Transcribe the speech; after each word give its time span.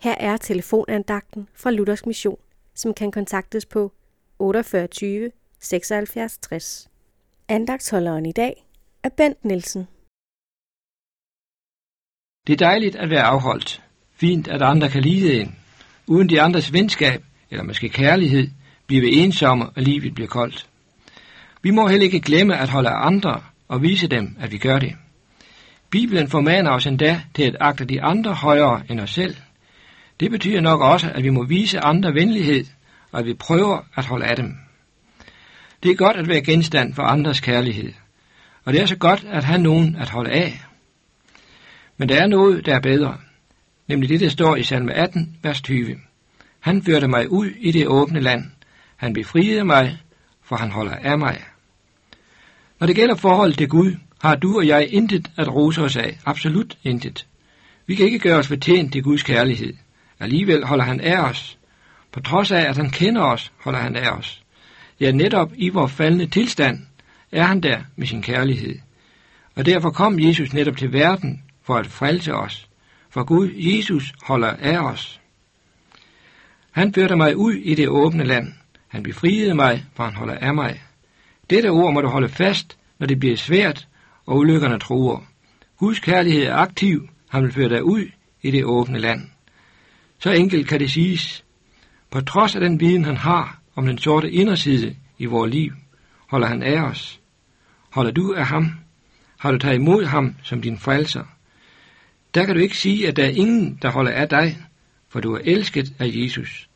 Her 0.00 0.14
er 0.20 0.36
telefonandagten 0.36 1.48
fra 1.54 1.70
Luthers 1.70 2.06
Mission, 2.06 2.38
som 2.74 2.94
kan 2.94 3.10
kontaktes 3.10 3.66
på 3.66 3.92
48 4.38 4.88
76 5.60 6.38
60. 6.38 6.88
Andagtsholderen 7.48 8.26
i 8.26 8.32
dag 8.32 8.66
er 9.02 9.08
Bent 9.08 9.44
Nielsen. 9.44 9.88
Det 12.46 12.52
er 12.52 12.66
dejligt 12.66 12.96
at 12.96 13.10
være 13.10 13.22
afholdt. 13.22 13.82
Fint, 14.12 14.48
at 14.48 14.62
andre 14.62 14.88
kan 14.88 15.02
lide 15.02 15.40
en. 15.40 15.56
Uden 16.06 16.28
de 16.28 16.40
andres 16.40 16.72
venskab, 16.72 17.24
eller 17.50 17.64
måske 17.64 17.88
kærlighed, 17.88 18.48
bliver 18.86 19.02
vi 19.02 19.18
ensomme, 19.18 19.66
og 19.66 19.82
livet 19.82 20.14
bliver 20.14 20.28
koldt. 20.28 20.68
Vi 21.62 21.70
må 21.70 21.88
heller 21.88 22.04
ikke 22.04 22.20
glemme 22.20 22.58
at 22.58 22.68
holde 22.68 22.88
af 22.88 23.06
andre 23.06 23.42
og 23.68 23.82
vise 23.82 24.06
dem, 24.06 24.36
at 24.40 24.52
vi 24.52 24.58
gør 24.58 24.78
det. 24.78 24.92
Bibelen 25.90 26.28
formaner 26.28 26.70
os 26.70 26.86
endda 26.86 27.22
til 27.34 27.42
at 27.42 27.56
agte 27.60 27.84
de 27.84 28.02
andre 28.02 28.34
højere 28.34 28.82
end 28.90 29.00
os 29.00 29.10
selv. 29.10 29.36
Det 30.20 30.30
betyder 30.30 30.60
nok 30.60 30.80
også, 30.80 31.10
at 31.14 31.24
vi 31.24 31.30
må 31.30 31.44
vise 31.44 31.80
andre 31.80 32.14
venlighed, 32.14 32.64
og 33.12 33.20
at 33.20 33.26
vi 33.26 33.34
prøver 33.34 33.80
at 33.96 34.04
holde 34.04 34.26
af 34.26 34.36
dem. 34.36 34.56
Det 35.82 35.90
er 35.90 35.94
godt 35.94 36.16
at 36.16 36.28
være 36.28 36.40
genstand 36.40 36.94
for 36.94 37.02
andres 37.02 37.40
kærlighed, 37.40 37.92
og 38.64 38.72
det 38.72 38.82
er 38.82 38.86
så 38.86 38.96
godt 38.96 39.26
at 39.30 39.44
have 39.44 39.60
nogen 39.60 39.96
at 39.96 40.10
holde 40.10 40.30
af. 40.30 40.60
Men 41.96 42.08
der 42.08 42.22
er 42.22 42.26
noget, 42.26 42.66
der 42.66 42.74
er 42.74 42.80
bedre, 42.80 43.16
nemlig 43.88 44.08
det, 44.08 44.20
der 44.20 44.28
står 44.28 44.56
i 44.56 44.62
salme 44.62 44.92
18, 44.92 45.36
vers 45.42 45.60
20. 45.60 45.96
Han 46.60 46.82
førte 46.82 47.08
mig 47.08 47.30
ud 47.30 47.46
i 47.46 47.72
det 47.72 47.86
åbne 47.86 48.20
land. 48.20 48.44
Han 48.96 49.12
befriede 49.12 49.64
mig, 49.64 49.98
for 50.42 50.56
han 50.56 50.70
holder 50.70 50.94
af 50.94 51.18
mig. 51.18 51.42
Når 52.80 52.86
det 52.86 52.96
gælder 52.96 53.14
forholdet 53.14 53.58
til 53.58 53.68
Gud, 53.68 53.96
har 54.20 54.36
du 54.36 54.56
og 54.56 54.66
jeg 54.66 54.88
intet 54.92 55.30
at 55.36 55.54
rose 55.54 55.82
os 55.82 55.96
af. 55.96 56.18
Absolut 56.24 56.78
intet. 56.82 57.26
Vi 57.86 57.94
kan 57.94 58.06
ikke 58.06 58.18
gøre 58.18 58.38
os 58.38 58.48
fortjent 58.48 58.92
til 58.92 59.02
Guds 59.02 59.22
kærlighed. 59.22 59.74
Alligevel 60.20 60.64
holder 60.64 60.84
han 60.84 61.00
af 61.00 61.20
os. 61.20 61.58
På 62.12 62.20
trods 62.20 62.52
af, 62.52 62.60
at 62.60 62.76
han 62.76 62.90
kender 62.90 63.22
os, 63.22 63.52
holder 63.58 63.78
han 63.78 63.96
af 63.96 64.10
os. 64.10 64.42
Ja, 65.00 65.10
netop 65.10 65.52
i 65.56 65.68
vores 65.68 65.92
faldende 65.92 66.26
tilstand 66.26 66.78
er 67.32 67.42
han 67.42 67.60
der 67.60 67.80
med 67.96 68.06
sin 68.06 68.22
kærlighed. 68.22 68.78
Og 69.54 69.66
derfor 69.66 69.90
kom 69.90 70.20
Jesus 70.20 70.52
netop 70.52 70.76
til 70.76 70.92
verden 70.92 71.42
for 71.62 71.76
at 71.76 71.86
frelse 71.86 72.34
os. 72.34 72.68
For 73.10 73.24
Gud, 73.24 73.50
Jesus, 73.54 74.12
holder 74.22 74.48
af 74.48 74.78
os. 74.78 75.20
Han 76.70 76.94
førte 76.94 77.16
mig 77.16 77.36
ud 77.36 77.52
i 77.52 77.74
det 77.74 77.88
åbne 77.88 78.24
land. 78.24 78.52
Han 78.88 79.02
befriede 79.02 79.54
mig, 79.54 79.84
for 79.94 80.04
han 80.04 80.14
holder 80.14 80.34
af 80.34 80.54
mig. 80.54 80.82
Dette 81.50 81.68
ord 81.68 81.92
må 81.92 82.00
du 82.00 82.08
holde 82.08 82.28
fast, 82.28 82.78
når 82.98 83.06
det 83.06 83.20
bliver 83.20 83.36
svært, 83.36 83.88
og 84.26 84.36
ulykkerne 84.36 84.78
truer. 84.78 85.26
Guds 85.76 86.00
kærlighed 86.00 86.42
er 86.42 86.54
aktiv. 86.54 87.08
Han 87.28 87.42
vil 87.42 87.52
føre 87.52 87.68
dig 87.68 87.84
ud 87.84 88.04
i 88.42 88.50
det 88.50 88.64
åbne 88.64 88.98
land. 88.98 89.20
Så 90.18 90.30
enkelt 90.30 90.68
kan 90.68 90.80
det 90.80 90.90
siges. 90.90 91.44
På 92.10 92.20
trods 92.20 92.54
af 92.54 92.60
den 92.60 92.80
viden, 92.80 93.04
han 93.04 93.16
har 93.16 93.60
om 93.74 93.86
den 93.86 93.98
sorte 93.98 94.30
inderside 94.32 94.96
i 95.18 95.24
vores 95.24 95.52
liv, 95.52 95.72
holder 96.26 96.46
han 96.46 96.62
af 96.62 96.80
os. 96.80 97.20
Holder 97.90 98.10
du 98.10 98.34
af 98.34 98.46
ham? 98.46 98.72
Har 99.38 99.52
du 99.52 99.58
taget 99.58 99.74
imod 99.74 100.04
ham 100.04 100.34
som 100.42 100.62
din 100.62 100.78
frelser? 100.78 101.24
Der 102.34 102.44
kan 102.44 102.54
du 102.54 102.60
ikke 102.60 102.76
sige, 102.76 103.08
at 103.08 103.16
der 103.16 103.24
er 103.24 103.30
ingen, 103.30 103.78
der 103.82 103.90
holder 103.90 104.12
af 104.12 104.28
dig, 104.28 104.58
for 105.08 105.20
du 105.20 105.34
er 105.34 105.40
elsket 105.44 105.92
af 105.98 106.10
Jesus. 106.14 106.68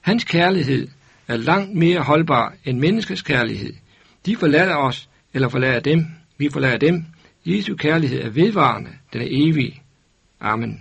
Hans 0.00 0.24
kærlighed 0.24 0.88
er 1.28 1.36
langt 1.36 1.74
mere 1.74 2.00
holdbar 2.00 2.54
end 2.64 2.78
menneskets 2.78 3.22
kærlighed. 3.22 3.72
De 4.26 4.36
forlader 4.36 4.76
os, 4.76 5.08
eller 5.34 5.48
forlader 5.48 5.80
dem. 5.80 6.06
Vi 6.38 6.48
forlader 6.52 6.78
dem. 6.78 7.04
Jesu 7.46 7.76
kærlighed 7.76 8.22
er 8.22 8.30
vedvarende, 8.30 8.90
den 9.12 9.22
er 9.22 9.26
evig. 9.30 9.82
Amen. 10.40 10.78